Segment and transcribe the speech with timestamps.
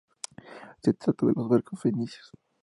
[0.81, 2.31] Se trata de los barcos fenicios.